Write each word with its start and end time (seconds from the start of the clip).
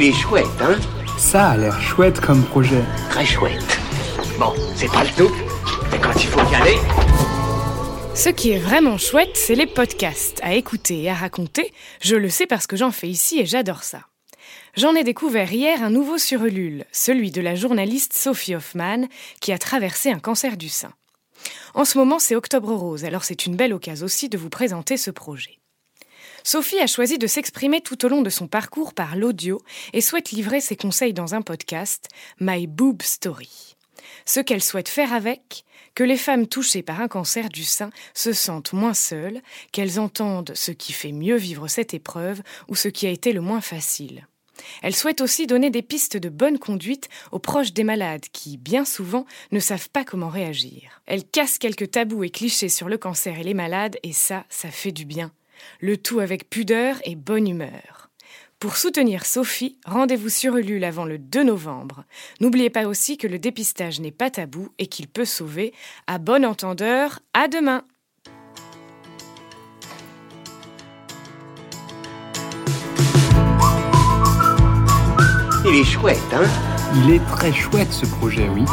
Il 0.00 0.04
est 0.04 0.12
chouette, 0.12 0.46
hein 0.60 0.78
Ça 1.18 1.48
a 1.48 1.56
l'air 1.56 1.80
chouette 1.80 2.20
comme 2.20 2.44
projet. 2.44 2.84
Très 3.10 3.26
chouette. 3.26 3.80
Bon, 4.38 4.54
c'est 4.76 4.86
pas 4.86 5.02
le 5.02 5.10
tout, 5.10 5.34
mais 5.90 5.98
quand 5.98 6.14
il 6.14 6.28
faut 6.28 6.52
y 6.52 6.54
aller... 6.54 6.76
Ce 8.14 8.28
qui 8.28 8.52
est 8.52 8.60
vraiment 8.60 8.96
chouette, 8.96 9.36
c'est 9.36 9.56
les 9.56 9.66
podcasts, 9.66 10.38
à 10.44 10.54
écouter 10.54 11.02
et 11.02 11.10
à 11.10 11.14
raconter. 11.14 11.72
Je 12.00 12.14
le 12.14 12.28
sais 12.28 12.46
parce 12.46 12.68
que 12.68 12.76
j'en 12.76 12.92
fais 12.92 13.08
ici 13.08 13.40
et 13.40 13.46
j'adore 13.46 13.82
ça. 13.82 14.02
J'en 14.76 14.94
ai 14.94 15.02
découvert 15.02 15.52
hier 15.52 15.82
un 15.82 15.90
nouveau 15.90 16.16
sur 16.16 16.44
Ulule, 16.44 16.84
celui 16.92 17.32
de 17.32 17.40
la 17.40 17.56
journaliste 17.56 18.12
Sophie 18.12 18.54
Hoffman, 18.54 19.08
qui 19.40 19.50
a 19.50 19.58
traversé 19.58 20.12
un 20.12 20.20
cancer 20.20 20.56
du 20.56 20.68
sein. 20.68 20.92
En 21.74 21.84
ce 21.84 21.98
moment, 21.98 22.20
c'est 22.20 22.36
Octobre 22.36 22.72
Rose, 22.72 23.04
alors 23.04 23.24
c'est 23.24 23.46
une 23.46 23.56
belle 23.56 23.74
occasion 23.74 24.06
aussi 24.06 24.28
de 24.28 24.38
vous 24.38 24.48
présenter 24.48 24.96
ce 24.96 25.10
projet. 25.10 25.58
Sophie 26.50 26.80
a 26.80 26.86
choisi 26.86 27.18
de 27.18 27.26
s'exprimer 27.26 27.82
tout 27.82 28.06
au 28.06 28.08
long 28.08 28.22
de 28.22 28.30
son 28.30 28.46
parcours 28.46 28.94
par 28.94 29.16
l'audio 29.16 29.60
et 29.92 30.00
souhaite 30.00 30.30
livrer 30.30 30.62
ses 30.62 30.76
conseils 30.76 31.12
dans 31.12 31.34
un 31.34 31.42
podcast, 31.42 32.08
My 32.40 32.66
Boob 32.66 33.02
Story. 33.02 33.76
Ce 34.24 34.40
qu'elle 34.40 34.62
souhaite 34.62 34.88
faire 34.88 35.12
avec, 35.12 35.66
que 35.94 36.04
les 36.04 36.16
femmes 36.16 36.46
touchées 36.46 36.82
par 36.82 37.02
un 37.02 37.08
cancer 37.08 37.50
du 37.50 37.64
sein 37.64 37.90
se 38.14 38.32
sentent 38.32 38.72
moins 38.72 38.94
seules, 38.94 39.42
qu'elles 39.72 40.00
entendent 40.00 40.52
ce 40.54 40.72
qui 40.72 40.94
fait 40.94 41.12
mieux 41.12 41.36
vivre 41.36 41.68
cette 41.68 41.92
épreuve 41.92 42.40
ou 42.68 42.74
ce 42.74 42.88
qui 42.88 43.06
a 43.06 43.10
été 43.10 43.34
le 43.34 43.42
moins 43.42 43.60
facile. 43.60 44.26
Elle 44.80 44.96
souhaite 44.96 45.20
aussi 45.20 45.46
donner 45.46 45.68
des 45.68 45.82
pistes 45.82 46.16
de 46.16 46.30
bonne 46.30 46.58
conduite 46.58 47.10
aux 47.30 47.40
proches 47.40 47.74
des 47.74 47.84
malades 47.84 48.24
qui, 48.32 48.56
bien 48.56 48.86
souvent, 48.86 49.26
ne 49.52 49.60
savent 49.60 49.90
pas 49.90 50.02
comment 50.02 50.30
réagir. 50.30 51.02
Elle 51.04 51.26
casse 51.26 51.58
quelques 51.58 51.90
tabous 51.90 52.24
et 52.24 52.30
clichés 52.30 52.70
sur 52.70 52.88
le 52.88 52.96
cancer 52.96 53.38
et 53.38 53.44
les 53.44 53.52
malades 53.52 53.98
et 54.02 54.14
ça, 54.14 54.46
ça 54.48 54.70
fait 54.70 54.92
du 54.92 55.04
bien 55.04 55.30
le 55.80 55.96
tout 55.96 56.20
avec 56.20 56.50
pudeur 56.50 56.96
et 57.04 57.16
bonne 57.16 57.48
humeur. 57.48 58.10
Pour 58.60 58.76
soutenir 58.76 59.24
Sophie, 59.24 59.78
rendez-vous 59.86 60.28
sur 60.28 60.56
Ulule 60.56 60.82
avant 60.82 61.04
le 61.04 61.16
2 61.16 61.44
novembre. 61.44 62.04
N'oubliez 62.40 62.70
pas 62.70 62.86
aussi 62.86 63.16
que 63.16 63.28
le 63.28 63.38
dépistage 63.38 64.00
n'est 64.00 64.10
pas 64.10 64.30
tabou 64.30 64.70
et 64.78 64.88
qu'il 64.88 65.06
peut 65.06 65.24
sauver. 65.24 65.72
À 66.08 66.18
bon 66.18 66.44
entendeur, 66.44 67.20
à 67.34 67.46
demain! 67.46 67.84
Il 75.64 75.74
est 75.74 75.84
chouette, 75.84 76.18
hein? 76.32 76.48
Il 76.96 77.12
est 77.12 77.24
très 77.26 77.52
chouette 77.52 77.92
ce 77.92 78.06
projet, 78.06 78.48
oui. 78.48 78.64